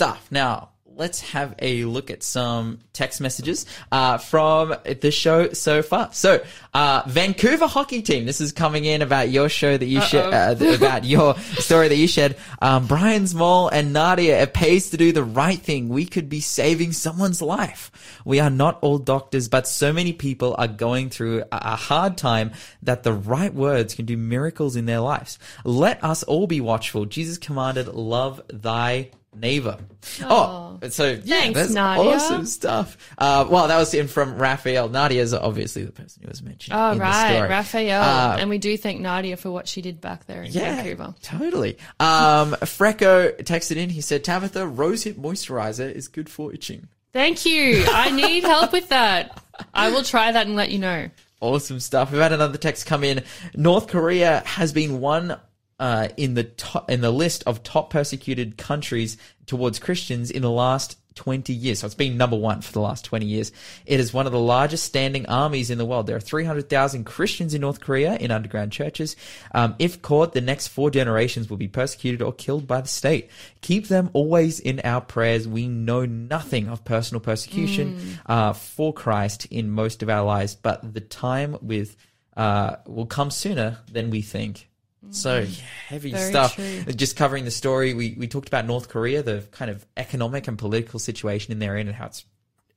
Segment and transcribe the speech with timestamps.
[0.00, 0.28] stuff.
[0.30, 6.08] Now, let's have a look at some text messages uh, from the show so far.
[6.14, 6.42] So,
[6.72, 8.24] uh, Vancouver hockey team.
[8.24, 11.96] This is coming in about your show that you shared, uh, about your story that
[11.96, 12.36] you shared.
[12.62, 14.40] Um, Brian Small and Nadia.
[14.40, 15.90] It pays to do the right thing.
[15.90, 17.90] We could be saving someone's life.
[18.24, 22.52] We are not all doctors, but so many people are going through a hard time
[22.84, 25.38] that the right words can do miracles in their lives.
[25.62, 27.04] Let us all be watchful.
[27.04, 29.78] Jesus commanded, "Love thy neighbor.
[30.22, 32.12] Oh, so yeah, Thanks, that's Nadia.
[32.12, 32.96] awesome stuff.
[33.18, 34.88] Uh, well, that was in from Raphael.
[34.88, 36.76] Nadia is obviously the person who was mentioned.
[36.78, 37.48] Oh, in the right.
[37.48, 38.02] Raphael.
[38.02, 41.14] Uh, and we do thank Nadia for what she did back there in yeah, Vancouver.
[41.22, 41.78] totally.
[41.98, 43.90] Um, Freco texted in.
[43.90, 47.84] He said, "Tabitha, rosehip moisturizer is good for itching." Thank you.
[47.88, 49.42] I need help with that.
[49.74, 51.10] I will try that and let you know.
[51.40, 52.12] Awesome stuff.
[52.12, 53.24] We've had another text come in.
[53.54, 55.38] North Korea has been one
[55.80, 59.16] uh, in the top, in the list of top persecuted countries
[59.46, 61.80] towards Christians in the last 20 years.
[61.80, 63.50] So it's been number one for the last 20 years.
[63.84, 66.06] It is one of the largest standing armies in the world.
[66.06, 69.16] There are 300,000 Christians in North Korea in underground churches.
[69.52, 73.30] Um, if caught, the next four generations will be persecuted or killed by the state.
[73.60, 75.48] Keep them always in our prayers.
[75.48, 80.94] We know nothing of personal persecution uh, for Christ in most of our lives, but
[80.94, 81.96] the time with
[82.36, 84.69] uh, will come sooner than we think.
[85.10, 85.58] So mm.
[85.58, 86.54] yeah, heavy Very stuff.
[86.56, 86.84] true.
[86.86, 90.46] Uh, just covering the story, we we talked about North Korea, the kind of economic
[90.46, 92.24] and political situation in there, and how it's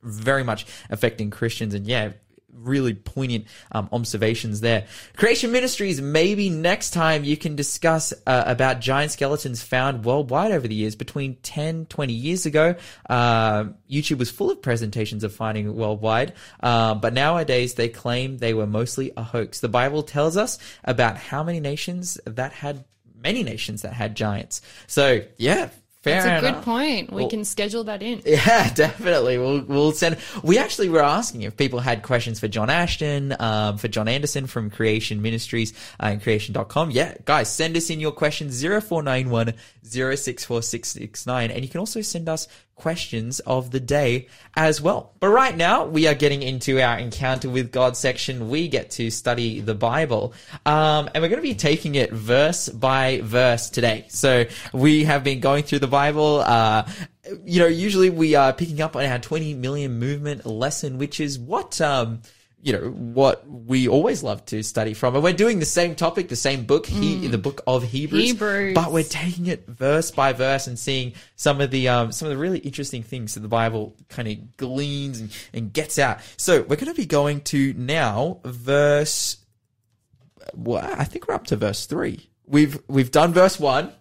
[0.02, 1.74] very much affecting Christians.
[1.74, 2.12] And yeah,
[2.54, 4.86] really poignant um, observations there.
[5.16, 10.66] Creation Ministries, maybe next time you can discuss uh, about giant skeletons found worldwide over
[10.66, 10.96] the years.
[10.96, 12.74] Between 10, 20 years ago,
[13.08, 18.54] uh, YouTube was full of presentations of finding worldwide, uh, but nowadays they claim they
[18.54, 19.60] were mostly a hoax.
[19.60, 22.84] The Bible tells us about how many nations that had,
[23.16, 24.60] many nations that had giants.
[24.86, 25.70] So yeah,
[26.04, 27.10] fair That's a good point.
[27.12, 28.22] We Well- can schedule that in.
[28.34, 29.38] Yeah, definitely.
[29.38, 30.18] We'll we'll send.
[30.42, 34.46] We actually were asking if people had questions for John Ashton, um, for John Anderson
[34.46, 36.90] from Creation Ministries uh, and creation.com.
[36.90, 41.50] Yeah, guys, send us in your questions 0491 064669.
[41.50, 45.12] And you can also send us questions of the day as well.
[45.20, 48.48] But right now, we are getting into our encounter with God section.
[48.48, 50.34] We get to study the Bible.
[50.66, 54.06] Um, and we're going to be taking it verse by verse today.
[54.08, 56.40] So we have been going through the Bible.
[56.40, 56.86] Uh,
[57.44, 61.38] you know, usually we are picking up on our 20 million movement lesson, which is
[61.38, 62.20] what, um,
[62.64, 65.14] you know, what we always love to study from.
[65.14, 68.74] And we're doing the same topic, the same book, he, the book of Hebrews, Hebrews.
[68.74, 72.32] but we're taking it verse by verse and seeing some of the, um, some of
[72.32, 76.20] the really interesting things that the Bible kind of gleans and, and gets out.
[76.38, 79.36] So we're going to be going to now verse,
[80.54, 82.30] well, I think we're up to verse three.
[82.46, 83.92] We've, we've done verse one.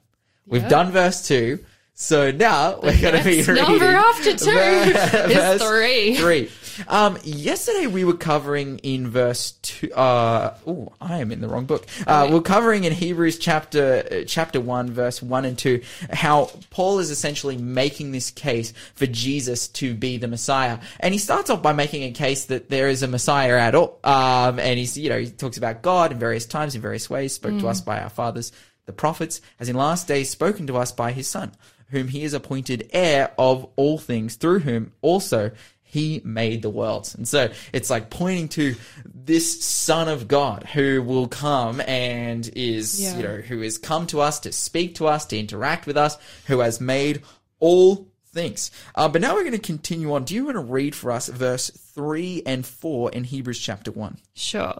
[0.45, 1.66] We've done verse two.
[1.95, 6.16] So now we're going to be reading number after two is verse three.
[6.16, 6.50] Three.
[6.88, 9.91] Um, yesterday we were covering in verse two.
[9.94, 11.85] Uh, oh, I am in the wrong book.
[12.06, 15.81] Uh, we're covering in Hebrews chapter uh, chapter one, verse one and two,
[16.12, 21.19] how Paul is essentially making this case for Jesus to be the Messiah, and he
[21.19, 24.00] starts off by making a case that there is a Messiah at all.
[24.03, 27.33] Um, and he's you know he talks about God in various times in various ways,
[27.33, 28.51] spoke to us by our fathers,
[28.85, 31.51] the prophets, as in last days spoken to us by his Son,
[31.89, 35.51] whom he is appointed heir of all things, through whom also
[35.93, 37.13] he made the worlds.
[37.13, 42.99] And so it's like pointing to this son of God who will come and is,
[42.99, 43.15] Yeah.
[43.17, 46.17] you know, who has come to us to speak to us, to interact with us,
[46.47, 47.21] who has made
[47.59, 48.71] all things.
[48.95, 50.23] Uh, but now we're going to continue on.
[50.23, 54.17] Do you want to read for us verse 3 and 4 in Hebrews chapter 1?
[54.33, 54.73] Sure.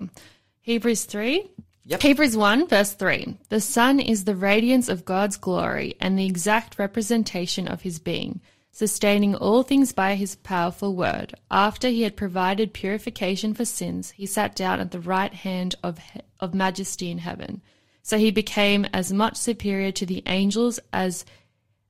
[0.62, 1.48] Hebrews 3.
[1.86, 2.02] Yep.
[2.02, 3.38] Hebrews 1, verse 3.
[3.50, 8.42] The Son is the radiance of God's glory and the exact representation of his being,
[8.74, 11.36] sustaining all things by his powerful word.
[11.52, 16.00] After he had provided purification for sins, he sat down at the right hand of,
[16.40, 17.62] of majesty in heaven.
[18.02, 21.24] So he became as much superior to the angels as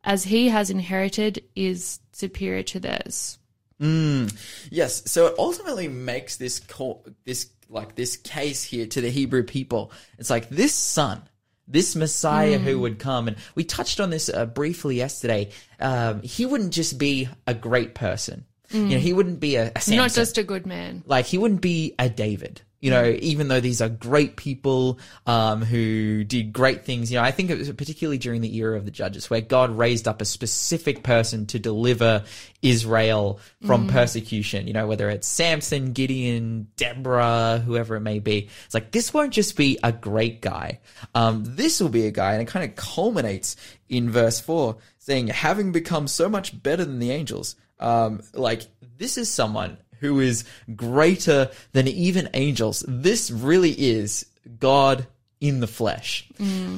[0.05, 3.39] as he has inherited is superior to theirs.
[3.81, 4.35] Mm,
[4.69, 9.43] Yes, so it ultimately makes this call, this like this case here to the Hebrew
[9.43, 9.91] people.
[10.19, 11.21] It's like this son,
[11.67, 15.49] this Messiah who would come, and we touched on this uh, briefly yesterday.
[15.79, 18.45] Um, he wouldn't just be a great person.
[18.73, 19.97] You know, he wouldn't be a, a Samson.
[19.97, 21.03] Not just a good man.
[21.05, 22.61] like he wouldn't be a David.
[22.81, 27.23] You know, even though these are great people um, who did great things, you know,
[27.23, 30.21] I think it was particularly during the era of the judges where God raised up
[30.21, 32.25] a specific person to deliver
[32.61, 34.67] Israel from persecution.
[34.67, 38.49] You know, whether it's Samson, Gideon, Deborah, whoever it may be.
[38.65, 40.81] It's like this won't just be a great guy.
[41.15, 43.55] Um, this will be a guy, and it kind of culminates
[43.87, 48.63] in verse four, saying, "Having become so much better than the angels." Um, like
[48.97, 50.43] this is someone who is
[50.75, 52.83] greater than even angels.
[52.87, 54.25] This really is
[54.59, 55.07] God
[55.43, 56.25] in the flesh.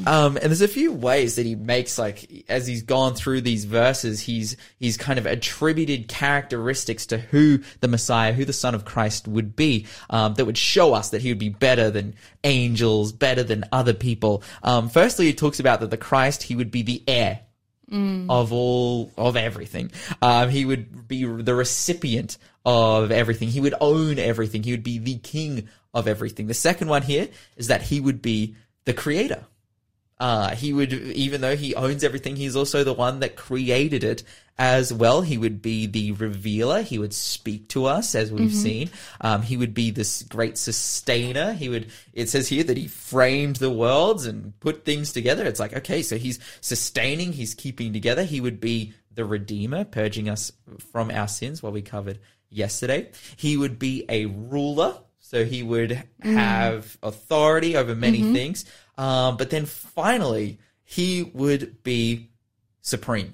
[0.07, 3.66] Um, and there's a few ways that he makes, like, as he's gone through these
[3.66, 8.84] verses, he's, he's kind of attributed characteristics to who the Messiah, who the Son of
[8.84, 13.12] Christ would be, um, that would show us that he would be better than angels,
[13.12, 14.42] better than other people.
[14.63, 17.42] Um, firstly, he talks about that the Christ, he would be the heir
[17.92, 19.92] of all of everything.
[20.22, 23.50] Um, he would be the recipient of everything.
[23.50, 24.64] He would own everything.
[24.64, 26.48] He would be the king of everything.
[26.48, 28.56] The second one here is that he would be
[28.86, 29.46] the creator.
[30.18, 34.24] Uh, he would, even though he owns everything, he's also the one that created it
[34.58, 35.22] as well.
[35.22, 36.82] He would be the revealer.
[36.82, 38.90] He would speak to us as we've seen.
[39.20, 41.52] Um, he would be this great sustainer.
[41.52, 45.46] He would, it says here that he framed the worlds and put things together.
[45.46, 48.24] It's like, okay, so he's sustaining, he's keeping together.
[48.24, 50.54] He would be the redeemer, purging us
[50.92, 52.20] from our sins, what we covered
[52.50, 53.12] yesterday.
[53.36, 54.98] He would be a ruler.
[55.20, 58.64] So he would have authority over many things.
[58.98, 62.30] Um, but then finally, he would be
[62.82, 63.34] supreme.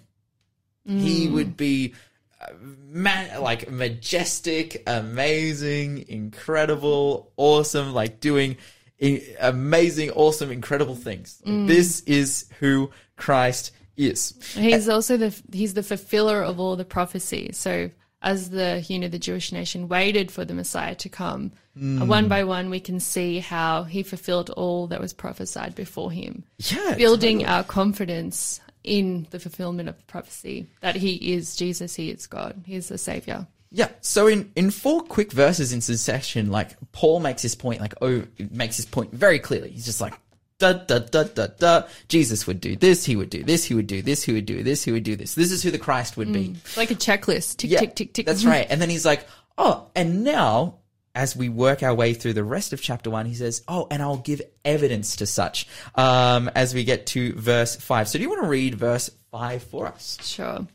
[0.85, 1.93] He would be
[2.41, 2.47] uh,
[2.89, 8.57] ma- like majestic, amazing, incredible, awesome, like doing
[9.01, 11.41] i- amazing, awesome, incredible things.
[11.45, 14.33] This is who Christ is.
[14.55, 17.51] He's also the he's the fulfiller of all the prophecy.
[17.53, 22.05] So as the you know the Jewish nation waited for the Messiah to come, uh,
[22.05, 26.43] one by one we can see how he fulfilled all that was prophesied before him,
[26.59, 26.95] Yeah.
[26.95, 27.53] building totally.
[27.55, 32.63] our confidence in the fulfillment of the prophecy that he is Jesus, he is God,
[32.65, 33.47] he is the Savior.
[33.73, 33.89] Yeah.
[34.01, 38.23] So in, in four quick verses in succession, like Paul makes his point, like oh,
[38.49, 39.69] makes his point very clearly.
[39.71, 40.13] He's just like
[40.61, 41.83] da da da da da.
[42.07, 43.03] Jesus would do this.
[43.03, 43.65] He would do this.
[43.65, 44.23] He would do this.
[44.23, 44.83] He would do this.
[44.83, 45.35] He would do this.
[45.35, 46.55] This is who the Christ would be.
[46.63, 48.25] It's like a checklist, tick Yeah, tick tick tick.
[48.25, 48.67] That's right.
[48.69, 49.27] And then he's like,
[49.57, 50.75] oh, and now
[51.13, 54.01] as we work our way through the rest of chapter one, he says, oh, and
[54.01, 55.67] I'll give evidence to such.
[55.95, 58.07] Um, as we get to verse five.
[58.07, 60.17] So do you want to read verse five for us?
[60.21, 60.65] Sure.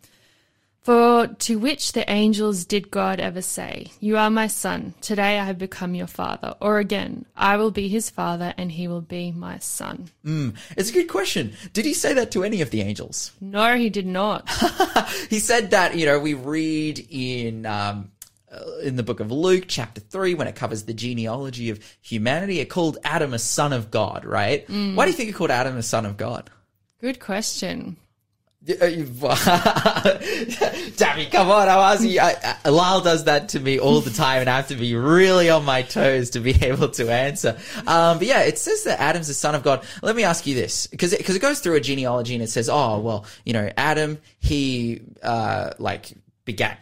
[0.86, 5.44] For to which the angels did God ever say, You are my son, today I
[5.44, 6.54] have become your father?
[6.60, 10.10] Or again, I will be his father and he will be my son.
[10.76, 11.54] It's a good question.
[11.72, 13.32] Did he say that to any of the angels?
[13.40, 14.48] No, he did not.
[15.28, 18.12] he said that you know we read in um,
[18.52, 22.60] uh, in the book of Luke chapter 3 when it covers the genealogy of humanity
[22.60, 25.76] it called Adam a son of God right why do you think it called Adam
[25.76, 26.48] a son of God
[27.00, 27.98] Good question.
[30.98, 31.68] Uh, come on,
[32.04, 32.20] you.
[32.20, 34.94] I, I, Lyle does that to me all the time, and I have to be
[34.96, 37.58] really on my toes to be able to answer.
[37.86, 39.84] Um, but yeah, it says that Adam's the son of God.
[40.02, 42.48] Let me ask you this, because it, 'cause it goes through a genealogy and it
[42.50, 46.12] says, oh, well, you know, Adam, he, uh, like,
[46.44, 46.78] begat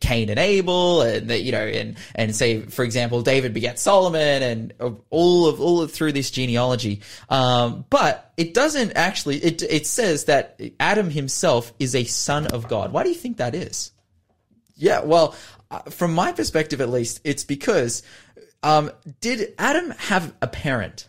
[0.00, 4.74] Cain and Abel, and you know, and and say for example, David begat Solomon, and
[5.10, 7.00] all of all of through this genealogy.
[7.28, 9.38] Um, but it doesn't actually.
[9.38, 12.92] It it says that Adam himself is a son of God.
[12.92, 13.92] Why do you think that is?
[14.76, 15.34] Yeah, well,
[15.70, 18.02] uh, from my perspective at least, it's because
[18.62, 18.90] um,
[19.20, 21.06] did Adam have a parent?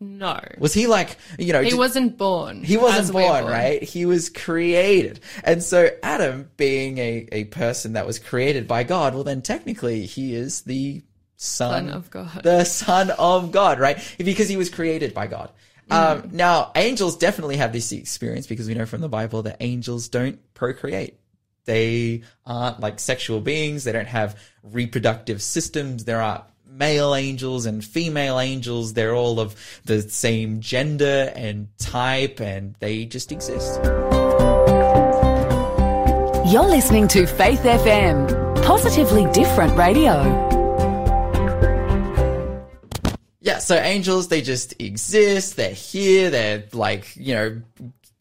[0.00, 0.40] No.
[0.58, 1.62] Was he like you know?
[1.62, 2.62] He did- wasn't born.
[2.62, 3.82] he wasn't as we're born, right?
[3.82, 5.20] He was created.
[5.42, 10.06] And so Adam, being a, a person that was created by God, well then technically
[10.06, 11.02] he is the
[11.36, 12.42] son, Son of God.
[12.42, 13.98] The son of God, right?
[14.18, 15.50] Because he was created by God.
[15.90, 15.94] Mm.
[16.24, 20.08] Um, now, angels definitely have this experience because we know from the Bible that angels
[20.08, 21.18] don't procreate.
[21.64, 23.84] They aren't like sexual beings.
[23.84, 26.04] They don't have reproductive systems.
[26.04, 28.92] There are male angels and female angels.
[28.92, 29.54] They're all of
[29.84, 33.80] the same gender and type and they just exist.
[36.46, 40.46] You're listening to Faith FM, positively different radio.
[43.40, 45.56] Yeah, so angels, they just exist.
[45.56, 46.30] They're here.
[46.30, 47.62] They're like, you know,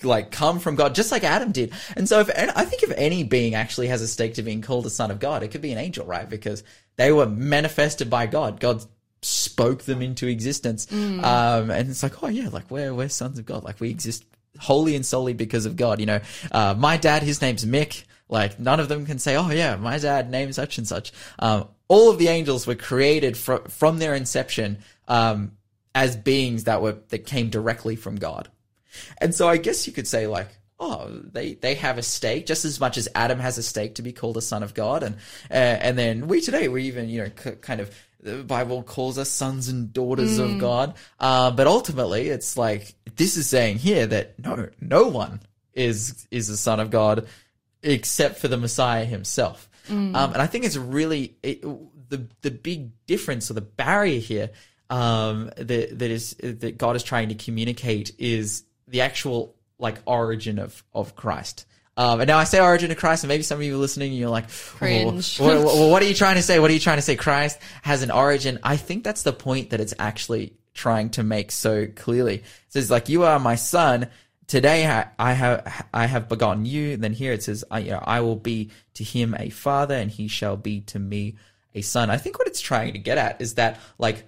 [0.04, 1.72] like come from God, just like Adam did.
[1.96, 4.62] And so if, and I think if any being actually has a stake to being
[4.62, 6.30] called a son of God, it could be an angel, right?
[6.30, 6.64] Because
[6.98, 8.60] they were manifested by God.
[8.60, 8.84] God
[9.22, 10.92] spoke them into existence.
[10.92, 13.64] Um, and it's like, oh yeah, like we're, we're sons of God.
[13.64, 14.26] Like we exist
[14.60, 16.00] wholly and solely because of God.
[16.00, 16.20] You know,
[16.52, 18.04] uh, my dad, his name's Mick.
[18.28, 21.68] Like none of them can say, "Oh yeah, my dad named such and such." Um,
[21.88, 25.52] all of the angels were created fr- from their inception um,
[25.94, 28.50] as beings that were that came directly from God.
[29.20, 30.50] And so I guess you could say like,
[30.80, 34.02] oh, they they have a stake just as much as Adam has a stake to
[34.02, 35.16] be called a son of God, and
[35.50, 39.18] uh, and then we today we even you know c- kind of the Bible calls
[39.18, 44.08] us sons and daughters of God, uh, but ultimately it's like this is saying here
[44.08, 45.42] that no no one
[45.74, 47.28] is is a son of God
[47.84, 49.70] except for the Messiah himself.
[50.16, 51.62] Um, and I think it's really it,
[52.10, 54.50] the the big difference or the barrier here
[54.90, 60.60] um, that that is that God is trying to communicate is the actual like origin
[60.60, 61.66] of of Christ.
[61.98, 64.12] Um, and now I say origin of Christ, and maybe some of you are listening,
[64.12, 65.40] and you're like, oh, Cringe.
[65.40, 66.60] what, what- what are you trying to say?
[66.60, 67.16] What are you trying to say?
[67.16, 68.60] Christ has an origin.
[68.64, 72.36] I think that's the point that it's actually trying to make so clearly.
[72.40, 74.10] It says like, you are my son.
[74.48, 76.92] Today I, I have I have begotten you.
[76.96, 79.96] And then here it says, I, you know, I will be to him a father,
[79.96, 81.38] and he shall be to me
[81.74, 82.10] a son.
[82.10, 84.28] I think what it's trying to get at is that like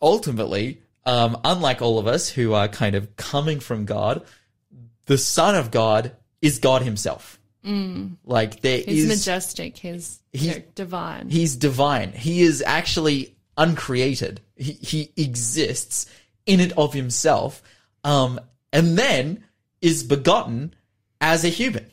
[0.00, 4.24] ultimately, um, unlike all of us who are kind of coming from God,
[5.06, 7.38] the Son of God is God Himself.
[8.24, 9.76] Like there is, He's majestic.
[9.76, 11.28] He's, He's- divine.
[11.28, 12.12] He's divine.
[12.12, 14.40] He is actually uncreated.
[14.56, 16.06] He, he exists
[16.46, 17.62] in and of himself,
[18.02, 18.40] um,
[18.72, 19.44] and then
[19.80, 20.74] is begotten
[21.20, 21.86] as a human.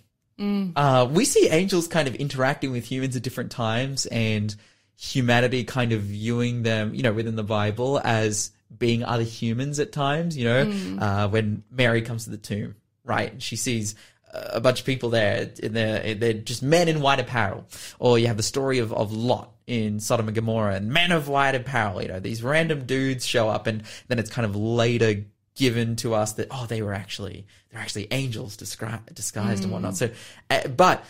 [0.75, 4.55] Uh, we see angels kind of interacting with humans at different times, and
[4.97, 9.91] humanity kind of viewing them, you know, within the Bible as being other humans at
[9.91, 10.37] times.
[10.37, 13.31] You know, uh, when Mary comes to the tomb, right?
[13.31, 13.95] and She sees
[14.31, 17.65] a bunch of people there, and they're, they're just men in white apparel.
[17.97, 21.27] Or you have the story of, of Lot in Sodom and Gomorrah, and men of
[21.27, 22.01] white apparel.
[22.01, 26.13] You know, these random dudes show up, and then it's kind of later given to
[26.13, 29.97] us that oh, they were actually they're actually angels disguised, disguised and whatnot.
[29.97, 30.09] So,
[30.49, 31.03] uh, but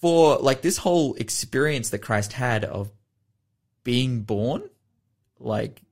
[0.00, 2.90] for like this whole experience that Christ had of
[3.82, 4.62] being born,
[5.38, 5.82] like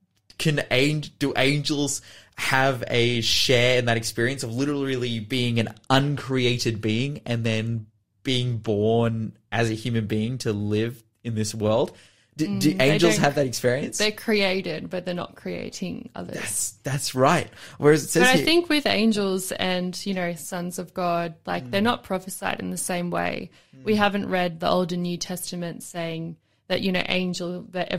[0.42, 2.02] can do angels
[2.36, 7.86] have a share in that experience of literally being an uncreated being and then
[8.22, 11.96] being born as a human being to live in this world?
[12.34, 13.98] Do, do mm, angels have that experience?
[13.98, 16.34] They're created, but they're not creating others.
[16.34, 17.48] that's, that's right.
[17.76, 21.70] Whereas it says But I think with angels and, you know, sons of God, like
[21.70, 21.84] they're mm.
[21.84, 23.50] not prophesied in the same way.
[23.84, 23.98] We mm.
[23.98, 26.36] haven't read the Old and New Testament saying
[26.68, 27.92] that, you know, angel, that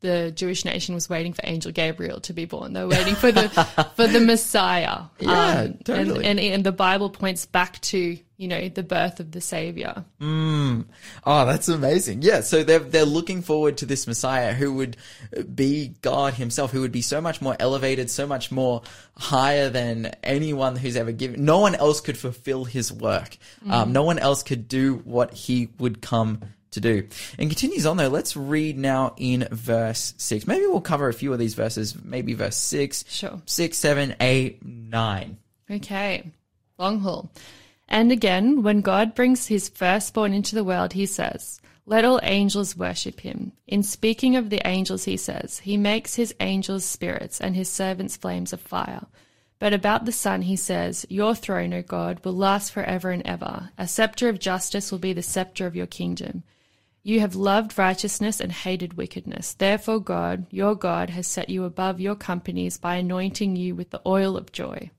[0.00, 2.74] the Jewish nation was waiting for angel Gabriel to be born.
[2.74, 3.48] They're waiting for the,
[3.96, 4.90] for the Messiah.
[4.98, 6.24] Um, Yeah, and- totally.
[6.24, 10.04] And, and, the Bible points back to, you know, the birth of the Savior.
[10.20, 12.22] Oh, that's amazing.
[12.22, 14.96] Yeah, so they're they're looking forward to this Messiah who would
[15.54, 18.82] be God himself, who would be so much more elevated, so much more
[19.16, 21.44] higher than anyone who's ever given.
[21.44, 23.38] No one else could fulfill his work.
[23.68, 26.40] Um, no one else could do what he would come
[26.76, 27.08] to do.
[27.38, 28.08] And continues on though.
[28.08, 30.46] Let's read now in verse six.
[30.46, 31.96] Maybe we'll cover a few of these verses.
[32.04, 33.42] Maybe verse six, Sure.
[33.44, 35.38] six, seven, eight, nine.
[35.70, 36.30] Okay,
[36.78, 37.30] long haul.
[37.88, 42.76] And again, when God brings his firstborn into the world, he says, Let all angels
[42.76, 43.52] worship him.
[43.66, 48.16] In speaking of the angels, he says, He makes his angels spirits and his servants
[48.16, 49.06] flames of fire.
[49.58, 53.70] But about the Son, he says, Your throne, O God, will last forever and ever.
[53.78, 56.42] A scepter of justice will be the scepter of your kingdom.
[57.06, 59.52] You have loved righteousness and hated wickedness.
[59.52, 64.00] Therefore, God, your God, has set you above your companies by anointing you with the
[64.04, 64.90] oil of joy.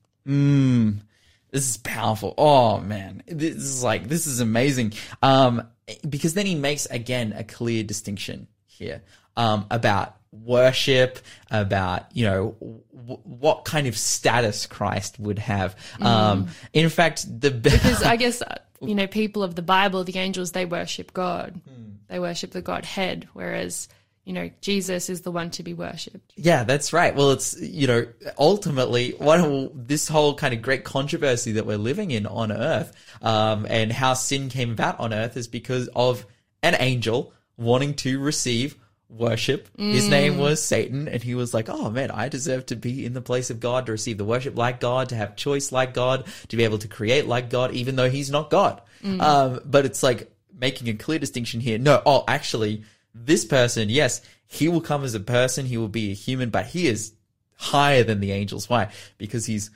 [1.50, 2.32] This is powerful.
[2.38, 4.94] Oh man, this is like this is amazing.
[5.22, 5.68] Um,
[6.08, 9.02] because then he makes again a clear distinction here
[9.36, 11.18] um, about worship,
[11.50, 12.56] about you know
[12.94, 15.76] w- what kind of status Christ would have.
[16.00, 20.18] Um, in fact, the because I guess uh, you know people of the Bible, the
[20.18, 21.77] angels, they worship God, Hmm.
[22.08, 23.88] They worship the Godhead, whereas
[24.24, 26.32] you know Jesus is the one to be worshipped.
[26.36, 27.14] Yeah, that's right.
[27.14, 28.06] Well, it's you know
[28.38, 33.66] ultimately of this whole kind of great controversy that we're living in on Earth, um,
[33.68, 36.26] and how sin came about on Earth is because of
[36.62, 38.76] an angel wanting to receive
[39.08, 39.68] worship.
[39.78, 43.14] His name was Satan, and he was like, "Oh man, I deserve to be in
[43.14, 46.26] the place of God, to receive the worship like God, to have choice like God,
[46.48, 50.02] to be able to create like God, even though He's not God." Um, but it's
[50.02, 51.78] like making a clear distinction here.
[51.78, 52.84] No, oh, actually,
[53.14, 56.66] this person, yes, he will come as a person, he will be a human, but
[56.66, 57.12] he is
[57.56, 58.68] higher than the angels.
[58.68, 58.88] Why?
[59.18, 59.70] Because he's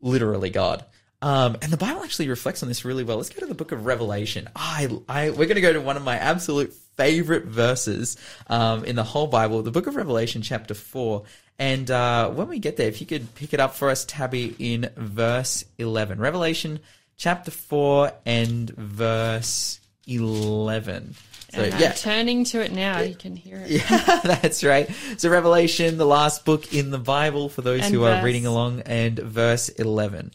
[0.00, 0.84] literally God.
[1.22, 3.16] Um, and the Bible actually reflects on this really well.
[3.16, 4.48] Let's go to the book of Revelation.
[4.54, 8.16] I, I, we're going to go to one of my absolute favorite verses
[8.48, 11.24] um, in the whole Bible, the book of Revelation, chapter 4.
[11.58, 14.54] And uh, when we get there, if you could pick it up for us, Tabby,
[14.58, 16.18] in verse 11.
[16.18, 16.80] Revelation
[17.16, 21.14] chapter 4 and verse 11.
[21.50, 21.92] So, and I'm yeah.
[21.92, 23.00] turning to it now.
[23.00, 23.70] You can hear it.
[23.70, 24.90] Yeah, that's right.
[25.16, 28.80] So Revelation, the last book in the Bible for those And who are reading along,
[28.80, 30.32] and verse 11.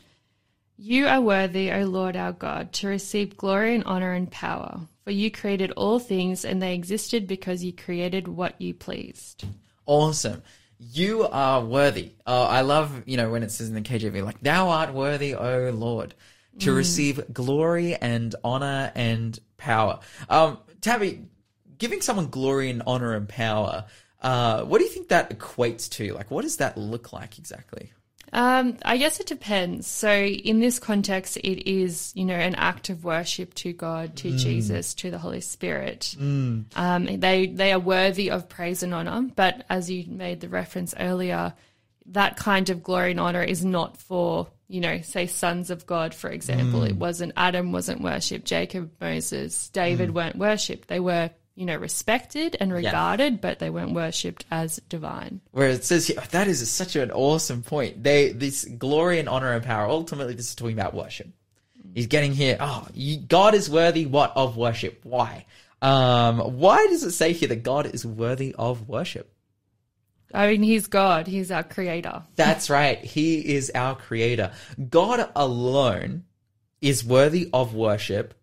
[0.77, 4.79] You are worthy, O Lord our God, to receive glory and honor and power.
[5.03, 9.43] For you created all things, and they existed because you created what you pleased.
[9.85, 10.41] Awesome.
[10.79, 12.13] You are worthy.
[12.25, 15.35] Uh, I love, you know, when it says in the KJV, like, thou art worthy,
[15.35, 16.15] O Lord,
[16.59, 19.99] to receive glory and honor and power.
[20.29, 21.23] Um, Tabby,
[21.77, 23.85] giving someone glory and honor and power,
[24.21, 26.13] uh, what do you think that equates to?
[26.13, 27.91] Like, what does that look like exactly?
[28.33, 29.87] Um, I guess it depends.
[29.87, 34.37] So, in this context, it is, you know, an act of worship to God, to
[34.37, 36.15] Jesus, to the Holy Spirit.
[36.75, 39.29] Um, they they are worthy of praise and honor.
[39.35, 41.53] But as you made the reference earlier,
[42.07, 46.13] that kind of glory and honor is not for, you know, say sons of God,
[46.13, 46.83] for example.
[46.83, 46.99] It mm.
[46.99, 50.13] wasn't Adam wasn't worshipped, Jacob, Moses, David mm.
[50.13, 50.87] weren't worshipped.
[50.87, 55.41] They were, you know, respected and regarded, but they weren't worshipped as divine.
[55.51, 58.03] Where it says here, that is such an awesome point.
[58.03, 61.27] They, this glory and honor and power, ultimately, this is talking about worship.
[61.27, 61.91] Mm.
[61.93, 65.01] He's getting here, oh, you, God is worthy what of worship?
[65.03, 65.45] Why?
[65.81, 69.31] Um, why does it say here that God is worthy of worship?
[70.33, 71.27] I mean, he's God.
[71.27, 72.23] He's our creator.
[72.35, 73.03] That's right.
[73.03, 74.51] He is our creator.
[74.89, 76.23] God alone
[76.81, 78.33] is worthy of worship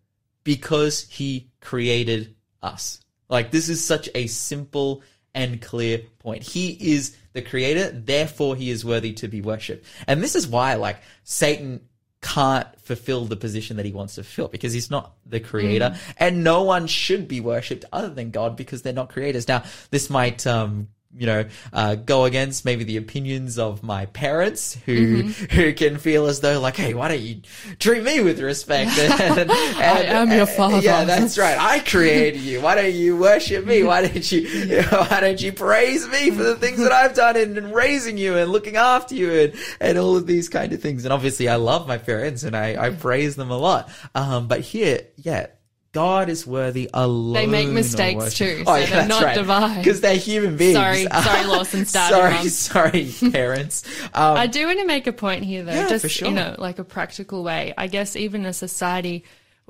[0.43, 3.01] because he created us.
[3.29, 5.03] Like, this is such a simple
[5.35, 6.43] and clear point.
[6.43, 9.85] He is the creator, therefore he is worthy to be worshipped.
[10.07, 11.81] And this is why, like, Satan
[12.21, 16.43] can't fulfill the position that he wants to fill because he's not the creator and
[16.43, 19.47] no one should be worshipped other than God because they're not creators.
[19.47, 24.77] Now, this might, um, you know, uh, go against maybe the opinions of my parents
[24.85, 27.41] who, who can feel as though like, Hey, why don't you
[27.79, 28.91] treat me with respect?
[29.19, 30.79] And, and, I am your father.
[30.79, 31.57] Yeah, that's right.
[31.59, 32.61] I created you.
[32.61, 33.83] Why don't you worship me?
[33.83, 37.57] Why don't you, why don't you praise me for the things that I've done and,
[37.57, 41.05] in raising you and looking after you and, and all of these kind of things.
[41.05, 43.89] And obviously I love my parents and I, I praise them a lot.
[44.15, 45.47] Um, but here, yeah.
[45.91, 47.33] God is worthy alone.
[47.33, 49.77] They make mistakes too, so they're not divine.
[49.79, 50.75] Because they're human beings.
[50.75, 52.49] Sorry, sorry, Lawson's dad and mum.
[52.49, 53.83] sorry, sorry, parents.
[54.13, 56.27] Um, I do want to make a point here, though, Yeah, just for sure.
[56.27, 57.73] in a like a practical way.
[57.77, 59.23] I guess even as society,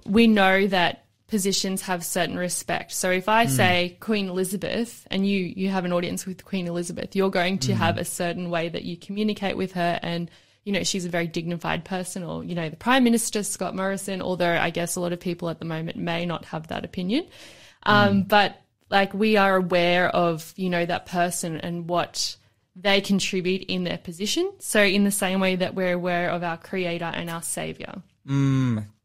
[0.06, 2.92] we know that positions have certain respect.
[2.92, 3.30] So if.
[3.30, 7.60] I say Queen Elizabeth, and you you have an audience with Queen Elizabeth, you're going
[7.60, 10.30] to have a certain way that you communicate with her, and
[10.70, 12.22] you know she's a very dignified person.
[12.22, 15.50] Or you know the Prime Minister Scott Morrison, although I guess a lot of people
[15.50, 17.26] at the moment may not have that opinion,
[17.82, 22.36] um, but like we are aware of you know that person and what
[22.76, 24.54] they contribute in their position.
[24.60, 28.04] So, in the same way that we're aware of our Creator and our Savior.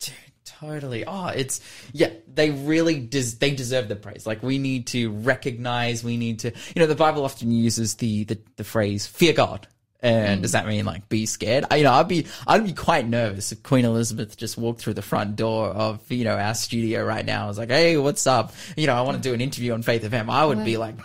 [0.01, 0.13] Dude,
[0.45, 1.07] totally.
[1.07, 1.63] Oh, it's
[1.95, 2.11] yeah.
[2.29, 4.27] They really des- they deserve the praise.
[4.27, 6.05] Like we need to recognize.
[6.05, 6.53] We need to.
[6.77, 9.67] You know, the Bible often uses the the, the phrase "fear God."
[10.05, 11.65] And does that mean like be scared?
[11.71, 14.95] I, you know, I'd be I'd be quite nervous if Queen Elizabeth just walked through
[14.95, 17.45] the front door of you know our studio right now.
[17.45, 18.53] I was like, hey, what's up?
[18.77, 20.29] You know, I want to do an interview on Faith FM.
[20.29, 20.97] I would be like,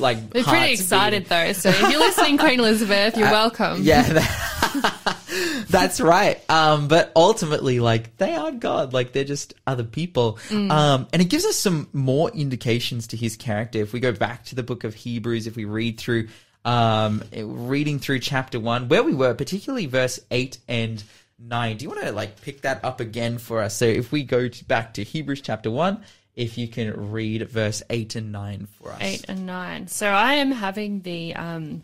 [0.00, 1.46] like We're pretty excited beating.
[1.46, 1.52] though.
[1.54, 3.72] So, if you're listening, Queen Elizabeth, you're welcome.
[3.72, 6.38] Uh, Yeah, that- that's right.
[6.50, 10.38] Um, but ultimately, like they are God, like they're just other people.
[10.50, 13.78] Um, and it gives us some more indications to his character.
[13.80, 16.28] If we go back to the book of Hebrews, if we read through,
[16.66, 21.02] um, reading through chapter one, where we were, particularly verse eight and
[21.38, 21.78] nine.
[21.78, 23.74] Do you want to like pick that up again for us?
[23.74, 26.02] So if we go to, back to Hebrews chapter one,
[26.34, 28.98] if you can read verse eight and nine for us.
[29.00, 29.88] Eight and nine.
[29.88, 31.82] So, I am having the, um,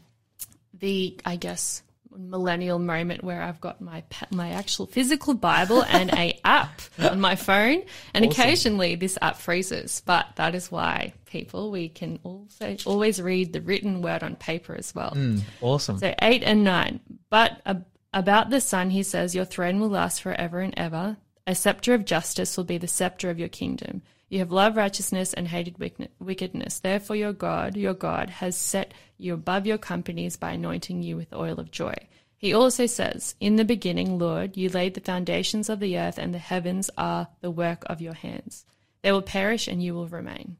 [0.78, 1.82] the, I guess,
[2.16, 7.36] millennial moment where I've got my my actual physical Bible and a app on my
[7.36, 7.82] phone,
[8.14, 10.02] and occasionally this app freezes.
[10.04, 14.74] But that is why people we can also always read the written word on paper
[14.74, 15.12] as well.
[15.12, 15.98] Mm, awesome.
[15.98, 17.00] So eight and nine.
[17.30, 21.16] But ab- about the Son, he says, Your throne will last forever and ever.
[21.46, 24.02] A scepter of justice will be the scepter of your kingdom.
[24.32, 25.76] You have loved righteousness and hated
[26.18, 26.80] wickedness.
[26.80, 31.34] Therefore, your God, your God, has set you above your companies by anointing you with
[31.34, 31.92] oil of joy.
[32.38, 36.32] He also says, In the beginning, Lord, you laid the foundations of the earth, and
[36.32, 38.64] the heavens are the work of your hands.
[39.02, 40.56] They will perish, and you will remain.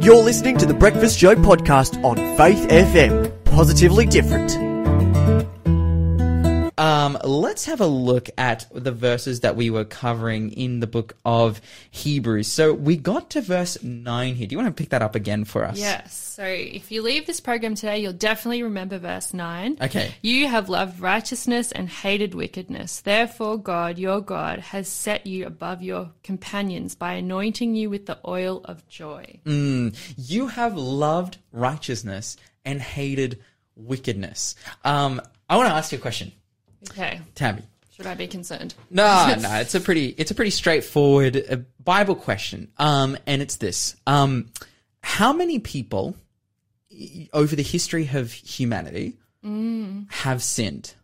[0.00, 3.44] You're listening to the Breakfast Show podcast on Faith FM.
[3.44, 5.51] Positively different.
[6.78, 11.16] Um, let's have a look at the verses that we were covering in the book
[11.24, 12.48] of Hebrews.
[12.48, 14.46] So we got to verse 9 here.
[14.46, 15.78] Do you want to pick that up again for us?
[15.78, 16.14] Yes.
[16.14, 19.78] So if you leave this program today, you'll definitely remember verse 9.
[19.82, 20.14] Okay.
[20.22, 23.00] You have loved righteousness and hated wickedness.
[23.00, 28.18] Therefore, God, your God, has set you above your companions by anointing you with the
[28.26, 29.40] oil of joy.
[29.44, 33.38] You have loved righteousness and hated
[33.76, 34.54] wickedness.
[34.84, 36.32] Um, I want to ask you a question,
[36.90, 37.20] Okay.
[37.34, 37.62] Tabby.
[37.94, 38.74] Should I be concerned?
[38.90, 42.68] No, no, it's a pretty, it's a pretty straightforward uh, Bible question.
[42.78, 44.50] Um, and it's this: um,
[45.02, 46.16] How many people
[47.32, 49.16] over the history of humanity
[50.10, 50.94] have sinned?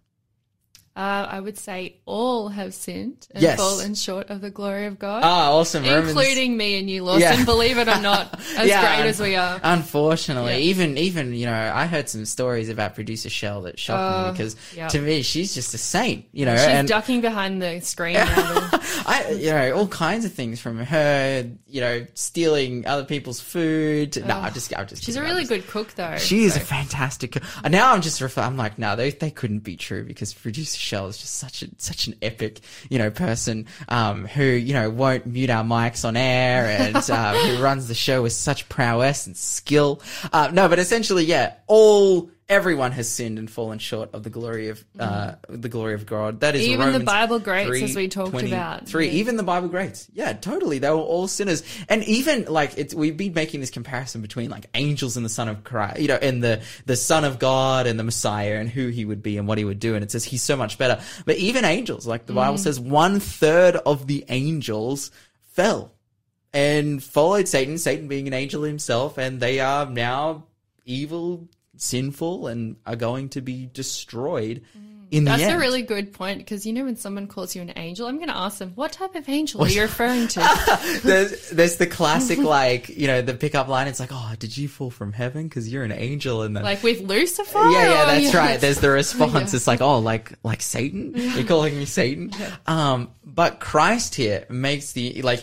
[0.98, 3.56] Uh, I would say all have sinned and Yes.
[3.58, 6.08] fallen short of the glory of God, Ah, awesome, Romans.
[6.10, 7.20] including me and you, Lawson.
[7.38, 7.44] Yeah.
[7.44, 9.60] Believe it or not, as Yeah, great un- as we are.
[9.62, 10.70] Unfortunately, Yeah.
[10.70, 14.56] even even you know, I heard some stories about producer Shell that shocked me because
[14.76, 14.88] yeah.
[14.88, 16.56] to me, she's just a saint, you know.
[16.56, 18.16] She's and ducking behind the screen.
[18.20, 24.16] I, you know, all kinds of things from her, you know, stealing other people's food.
[24.26, 25.04] no, I'm just, I'm just.
[25.04, 25.30] She's a kidding.
[25.30, 26.16] Really just- good cook, though.
[26.18, 27.32] She is a fantastic.
[27.32, 30.34] co- And now I'm just refl- I'm like, no, they they couldn't be true because
[30.34, 34.72] producer Shell is just such a such an epic, you know, person um, who you
[34.74, 38.68] know won't mute our mics on air and um, who runs the show with such
[38.68, 40.00] prowess and skill.
[40.32, 44.68] Uh, no, but essentially, yeah, all everyone has sinned and fallen short of the glory
[44.68, 46.40] of uh, the glory of God.
[46.40, 46.70] That is Mm.
[46.70, 48.86] Even the Bible greats, 3, as we talked 20, about.
[48.88, 49.12] Three, Yeah.
[49.14, 50.08] even the Bible greats.
[50.14, 50.78] Yeah, totally.
[50.78, 51.62] They were all sinners.
[51.90, 55.48] And even like it's we've been making this comparison between like angels and the Son
[55.48, 58.88] of Christ, you know, and the the Son of God and the Messiah and who
[58.88, 59.94] he would be and what he would do.
[59.94, 61.02] And it says he's so much better.
[61.26, 62.36] But even angels, like the Mm.
[62.36, 65.10] Bible says, one third of the angels
[65.52, 65.92] fell
[66.54, 70.44] and followed Satan, Satan being an angel himself, and they are now
[70.86, 71.46] evil,
[71.78, 74.62] sinful, and are going to be destroyed
[75.10, 75.56] in That's the end.
[75.56, 78.28] a really good point because you know when someone calls you an angel, I'm going
[78.28, 82.38] to ask them, "What type of angel are you referring to?" there's, there's the classic
[82.38, 85.72] like you know the pickup line it's like oh did you fall from heaven because
[85.72, 87.58] you're an angel and then like with Lucifer?
[87.70, 89.56] yeah yeah that's right there's the response Yeah.
[89.56, 92.32] it's like oh like like satan you're calling me satan
[92.66, 95.42] um but christ here makes the like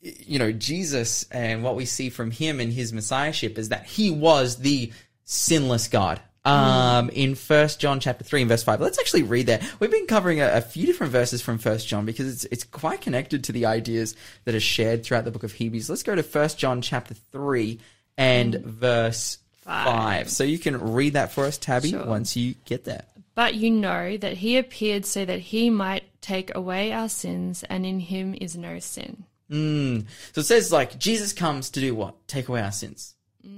[0.00, 4.10] you know jesus and what we see from him and his messiahship is that he
[4.10, 4.92] was the
[5.30, 9.62] sinless god um in first john chapter 3 and verse 5 let's actually read that
[9.78, 13.00] we've been covering a, a few different verses from first john because it's it's quite
[13.00, 16.22] connected to the ideas that are shared throughout the book of hebrews let's go to
[16.22, 17.78] first john chapter 3
[18.18, 19.84] and verse 5.
[19.86, 20.30] Five.
[20.30, 22.04] so you can read that for us tabby Sure.
[22.06, 23.04] once you get there
[23.36, 27.86] But you know that he appeared so that he might take away our sins, and
[27.86, 29.24] in him is no sin.
[29.50, 30.04] Mm.
[30.32, 32.14] So it says like Jesus comes to do what?
[32.26, 33.14] Take away our sins.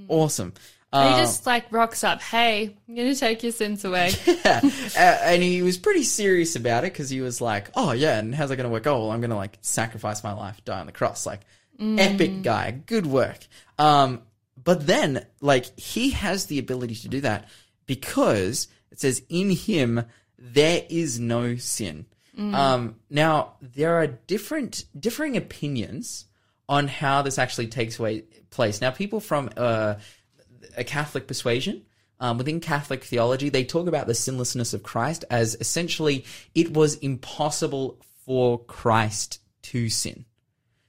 [0.09, 0.53] Awesome.
[0.93, 4.61] Uh, he just like rocks up, "Hey, I'm to take your sins away." yeah.
[4.63, 8.35] Uh, and he was pretty serious about it because he was like, "Oh yeah, and
[8.35, 8.87] how's that going to work?
[8.87, 11.41] Oh, well, I'm going to like sacrifice my life, die on the cross." Like,
[11.81, 13.39] epic guy, good work.
[13.79, 14.23] Um,
[14.63, 17.49] but then like he has the ability to do that
[17.87, 20.05] because it says in him
[20.39, 22.07] there is no sin.
[22.39, 26.25] Um, now there are different differing opinions
[26.69, 28.81] on how this actually takes away place.
[28.81, 29.97] Now, people from uh,
[30.77, 31.85] a Catholic persuasion.
[32.21, 36.95] Um, within Catholic theology, they talk about the sinlessness of Christ as essentially it was
[36.97, 40.25] impossible for Christ to sin.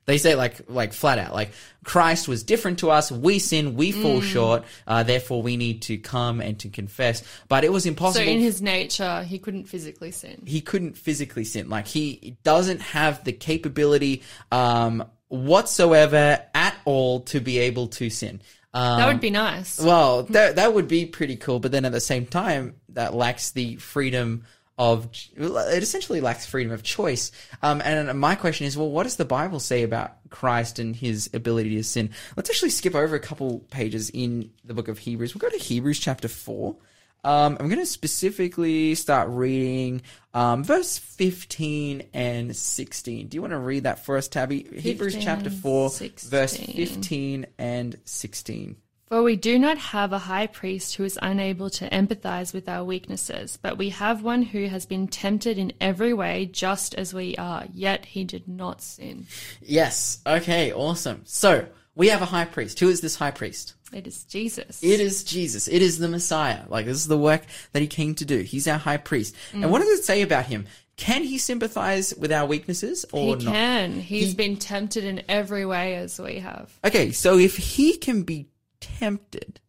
[0.06, 1.52] They say like like flat out like
[1.86, 3.12] Christ was different to us.
[3.12, 4.66] We sin, we fall short.
[4.86, 7.24] Uh, therefore, we need to come and to confess.
[7.48, 8.26] But it was impossible.
[8.26, 10.44] so in his nature, he couldn't physically sin.
[10.46, 11.70] he couldn't physically sin.
[11.70, 18.42] Like he doesn't have the capability um, whatsoever at all to be able to sin.
[18.74, 19.80] Um, That would be nice.
[19.80, 21.60] well, that that would be pretty cool.
[21.60, 24.46] But then at the same time, that lacks the freedom
[24.78, 25.08] of
[25.38, 27.32] it essentially lacks freedom of choice.
[27.62, 31.30] Um, and my question is, well, what does the Bible say about Christ and his
[31.34, 32.10] ability to sin?
[32.36, 35.36] Let's actually skip over a couple pages in the book of Hebrews.
[35.36, 36.76] We'll go to Hebrews chapter four.
[37.24, 40.02] Um, I'm going to specifically start reading
[40.34, 43.28] um, verse 15 and 16.
[43.28, 44.68] Do you want to read that for us, Tabby?
[44.78, 48.76] Hebrews chapter and 4, verse 15 and 16.
[49.14, 52.84] For we do not have a high priest who is unable to empathize with our
[52.84, 57.36] weaknesses, but we have one who has been tempted in every way, just as we
[57.36, 59.28] are, yet he did not sin.
[59.62, 60.20] Yes.
[60.26, 60.74] Okay.
[60.74, 61.22] Awesome.
[61.26, 62.80] So we have a high priest.
[62.80, 63.76] Who is this high priest?
[63.94, 64.84] It is Jesus.
[64.84, 65.68] It is Jesus.
[65.68, 66.62] It is the Messiah.
[66.68, 68.40] Like this is the work that he came to do.
[68.40, 69.36] He's our high priest.
[69.54, 69.70] And mm.
[69.70, 70.66] what does it say about him?
[70.96, 73.54] Can he sympathize with our weaknesses he or not?
[73.54, 74.00] can.
[74.00, 76.72] He's He- been tempted in every way as we have.
[76.84, 78.48] Okay, so if he can be
[78.80, 79.60] tempted,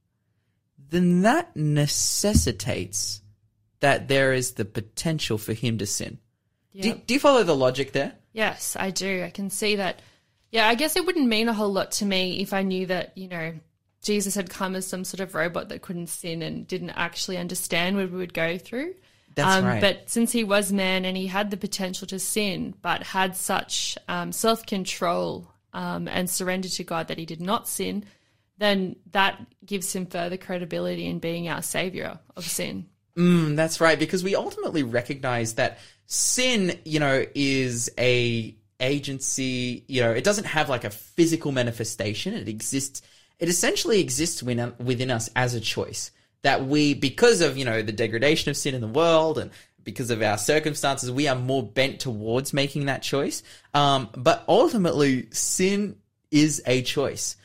[0.90, 3.22] then that necessitates
[3.80, 6.18] that there is the potential for him to sin.
[6.78, 8.14] Do, do you follow the logic there?
[8.32, 9.22] Yes, I do.
[9.22, 10.00] I can see that.
[10.50, 13.16] Yeah, I guess it wouldn't mean a whole lot to me if I knew that,
[13.16, 13.54] you know,
[14.04, 17.96] Jesus had come as some sort of robot that couldn't sin and didn't actually understand
[17.96, 18.90] what we would go through.
[18.90, 18.94] Um,
[19.34, 19.80] That's right.
[19.80, 23.98] But since he was man and he had the potential to sin, but had such
[24.06, 28.04] um, self control um, and surrender to God that he did not sin,
[28.58, 32.86] then that gives him further credibility in being our savior of sin.
[33.16, 40.02] Mm, that's right, because we ultimately recognize that sin, you know, is a agency, you
[40.02, 42.34] know, it doesn't have like a physical manifestation.
[42.34, 43.02] It exists,
[43.38, 46.10] it essentially exists within, within us as a choice
[46.42, 49.50] that we, because of, you know, the degradation of sin in the world and
[49.82, 53.42] because of our circumstances, we are more bent towards making that choice.
[53.74, 55.96] Um, but ultimately, sin
[56.30, 57.36] is a choice.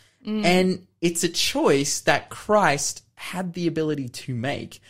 [0.46, 4.82] And it's a choice that Christ had the ability to make,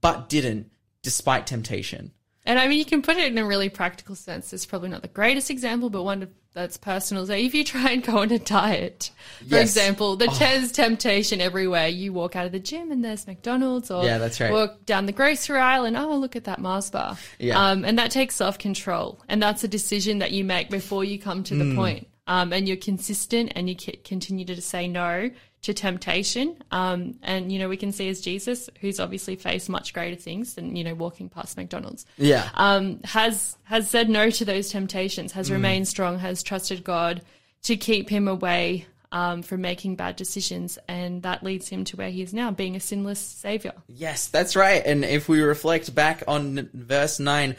[0.00, 0.70] but didn't,
[1.02, 2.12] despite temptation.
[2.46, 4.52] And I mean, you can put it in a really practical sense.
[4.52, 7.26] It's probably not the greatest example, but one that's personal.
[7.26, 9.76] So if you try and go on a diet, for Yes.
[9.76, 11.86] example, the there's temptation everywhere.
[11.88, 14.50] You walk out of the gym and there's McDonald's, or Yeah, that's right.
[14.50, 17.16] walk down the grocery aisle and oh, look at that Mars bar.
[17.38, 17.58] Yeah.
[17.70, 21.18] Um, and that takes self control, and that's a decision that you make before you
[21.18, 22.08] come to the point.
[22.26, 23.74] Um, and you're consistent, and you
[24.04, 25.30] continue to say no
[25.62, 26.56] to temptation.
[26.70, 30.54] Um, and you know we can see as Jesus, who's obviously faced much greater things
[30.54, 32.48] than you know walking past McDonald's Yeah.
[32.54, 35.34] um, has has said no to those temptations, Mm.
[35.36, 37.22] has remained strong, has trusted God
[37.64, 42.10] to keep him away um, from making bad decisions, and that leads him to where
[42.10, 43.72] he is now, being a sinless savior.
[43.88, 44.80] Yes, that's right.
[44.86, 47.56] And if we reflect back on verse 9,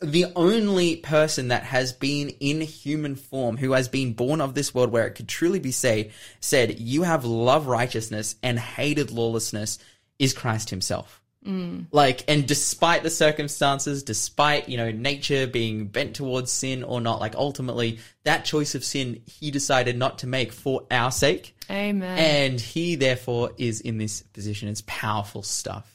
[0.00, 4.74] the only person that has been in human form, who has been born of this
[4.74, 9.78] world where it could truly be say, said, You have loved righteousness and hated lawlessness,
[10.18, 11.20] is Christ himself.
[11.46, 11.86] Mm.
[11.92, 17.20] Like, and despite the circumstances, despite, you know, nature being bent towards sin or not,
[17.20, 21.54] like ultimately that choice of sin he decided not to make for our sake.
[21.70, 22.18] Amen.
[22.18, 24.68] And he therefore is in this position.
[24.68, 25.94] It's powerful stuff.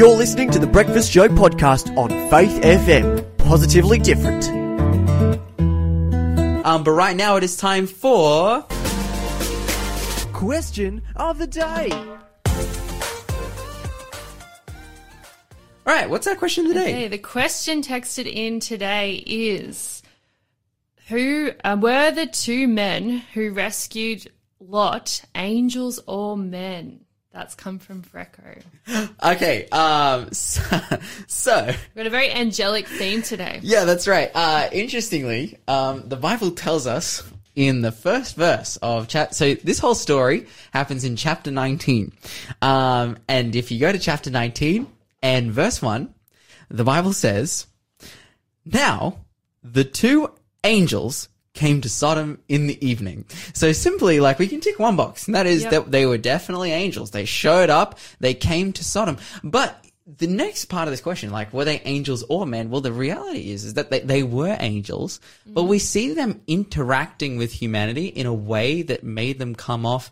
[0.00, 3.36] You're listening to the Breakfast Show podcast on Faith FM.
[3.36, 4.48] Positively different.
[6.64, 8.62] Um, but right now it is time for.
[10.32, 11.90] Question of the day.
[15.86, 16.94] All right, what's our question of the day?
[16.94, 20.02] Okay, the question texted in today is
[21.08, 24.28] Who uh, were the two men who rescued
[24.60, 27.04] Lot, angels or men?
[27.32, 28.62] That's come from Freco.
[29.22, 30.62] Okay, um, so,
[31.28, 33.60] so We've got a very angelic theme today.
[33.62, 34.30] yeah, that's right.
[34.34, 37.22] Uh, interestingly, um, the Bible tells us
[37.54, 39.34] in the first verse of chapter.
[39.34, 42.12] So this whole story happens in chapter 19.
[42.62, 44.86] Um, and if you go to chapter 19
[45.22, 46.12] and verse 1,
[46.70, 47.66] the Bible says,
[48.64, 49.18] Now
[49.62, 50.32] the two
[50.64, 53.24] angels came to Sodom in the evening.
[53.52, 55.70] So simply, like, we can tick one box, and that is Yep.
[55.70, 57.10] that they were definitely angels.
[57.10, 59.18] They showed up, they came to Sodom.
[59.42, 59.84] But
[60.18, 62.70] the next part of this question, like, were they angels or men?
[62.70, 65.70] Well, the reality is, is that they, they were angels, but mm-hmm.
[65.70, 70.10] we see them interacting with humanity in a way that made them come off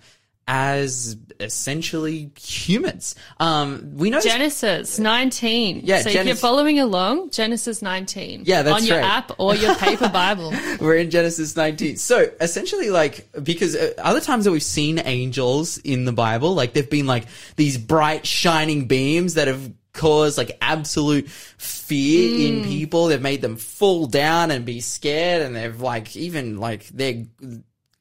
[0.49, 3.15] as essentially humans.
[3.39, 5.83] Um, we know Genesis 19.
[5.85, 8.45] Yeah, so if you're following along, Genesis 19.
[8.47, 9.05] Yeah, that's On your right.
[9.05, 10.53] app or your paper Bible.
[10.81, 11.99] We're in Genesis 19.
[11.99, 16.73] So essentially, like, because uh, other times that we've seen angels in the Bible, like,
[16.73, 23.07] they've been like these bright, shining beams that have caused like absolute fear in people.
[23.07, 27.25] They've made them fall down and be scared, and they've like even like their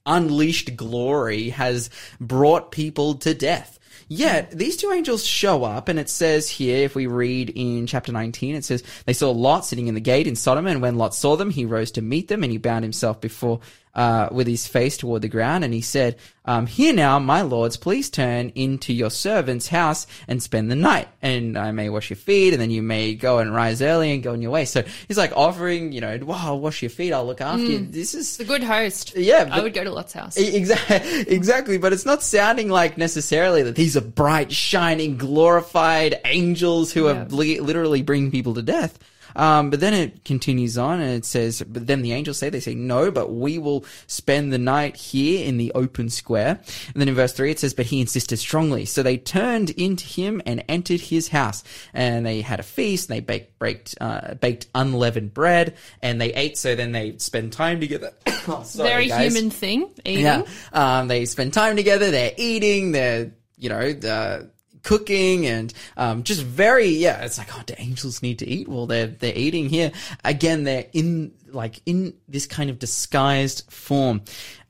[0.08, 1.90] unleashed glory has
[2.20, 3.78] brought people to death.
[4.08, 4.58] Yet hmm.
[4.58, 8.56] these two angels show up, and it says here, if we read in chapter 19,
[8.56, 11.36] it says, They saw Lot sitting in the gate in Sodom, and when Lot saw
[11.36, 13.60] them, he rose to meet them, and he bound himself before,
[13.98, 17.78] uh, with his face toward the ground, and he said, um, Here now, my lords,
[17.78, 22.18] please turn into your servant's house and spend the night, and I may wash your
[22.18, 24.66] feet, and then you may go and rise early and go on your way.
[24.66, 27.80] So he's like offering, you know, wow, I'll wash your feet, I'll look after you.
[27.80, 29.16] This is The good host.
[29.18, 30.38] Yeah, I would go to Lot's house.
[30.38, 31.78] Exactly, exactly.
[31.80, 37.26] But it's not sounding like necessarily that these are bright, shining, glorified angels who are
[37.30, 39.00] li- literally bringing people to death.
[39.38, 42.60] Um, but then it continues on and it says, but then the angels say, they
[42.60, 46.60] say, no, but we will spend the night here in the open square.
[46.88, 48.86] And then in verse three, it says, but he insisted strongly.
[48.86, 53.16] So they turned into him and entered his house and they had a feast and
[53.18, 56.58] they baked, baked, uh, baked unleavened bread and they ate.
[56.58, 58.12] So then they spend time together.
[58.50, 59.34] Oh, sorry, Very guys.
[59.36, 60.24] human thing, eating.
[60.24, 60.44] Yeah.
[60.72, 62.12] Um, they spend time together.
[62.12, 62.94] They're eating.
[62.94, 64.44] They're, you know, uh,
[64.88, 67.26] cooking and um, just very yeah.
[67.26, 68.70] It's like oh, do angels need to eat?
[68.70, 69.92] Well, they're they're eating here
[70.24, 70.64] again.
[70.64, 74.22] They're in like in this kind of disguised form.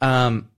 [0.02, 0.50] Um,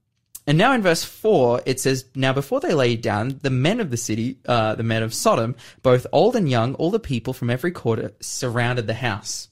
[0.46, 3.90] and now in verse 4, it says, Now before they lay down, the men of
[3.90, 7.50] the city, uh, the men of Sodom, both old and young, all the people from
[7.50, 9.48] every quarter surrounded the house.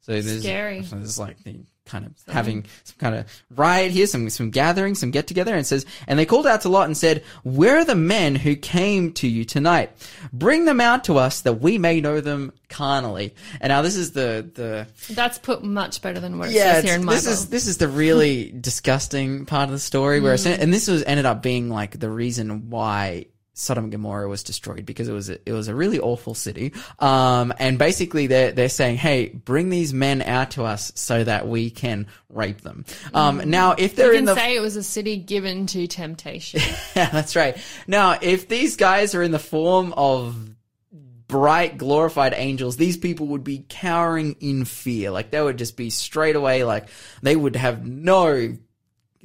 [0.00, 0.82] So there's, Scary.
[0.82, 4.94] so there's like the kind of having some kind of riot here, some some gathering,
[4.94, 7.84] some get together, and says, and they called out to Lot and said, "Where are
[7.84, 9.90] the men who came to you tonight?
[10.32, 14.12] Bring them out to us that we may know them carnally." And now this is
[14.12, 17.26] the the That's put much better than what it yeah, says here in my this
[17.26, 20.62] is this is the really disgusting part of the story where it's, mm-hmm.
[20.62, 23.26] and this was ended up being like the reason why
[23.60, 26.72] Sodom and Gomorrah was destroyed because it was a, it was a really awful city.
[26.98, 31.46] Um, and basically they're they're saying, hey, bring these men out to us so that
[31.46, 32.84] we can rape them.
[33.12, 36.60] Um, now if they're in the say it was a city given to temptation.
[36.96, 37.56] yeah, that's right.
[37.86, 40.50] Now, if these guys are in the form of
[41.28, 45.10] bright, glorified angels, these people would be cowering in fear.
[45.10, 46.88] Like, they would just be straight away, like,
[47.22, 48.56] they would have no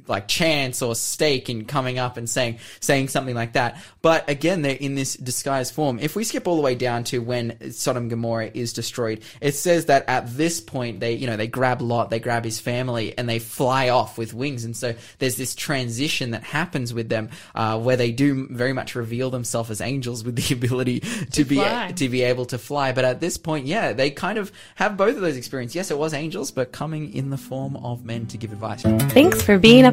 [0.08, 3.80] like chance or stake in coming up and saying saying something like that.
[4.02, 5.98] But again, they're in this disguised form.
[5.98, 9.52] If we skip all the way down to when Sodom and Gomorrah is destroyed, it
[9.52, 13.16] says that at this point they you know they grab Lot, they grab his family,
[13.16, 14.64] and they fly off with wings.
[14.64, 18.94] And so there's this transition that happens with them uh, where they do very much
[18.94, 21.00] reveal themselves as angels with the ability
[21.32, 21.92] to, be fly.
[21.92, 22.92] to be able to fly.
[22.92, 25.76] But at this point, yeah, they kind of have both of those experiences.
[25.76, 28.82] Yes, it was angels, but coming in the form of men to give advice.
[28.82, 29.92] Thanks for being a